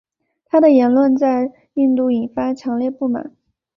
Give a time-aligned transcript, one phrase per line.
[0.45, 3.35] 他的言论在印度引发强烈不满。